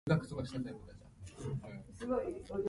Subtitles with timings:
[0.03, 0.43] 堺筋本
[1.93, 2.41] 町駅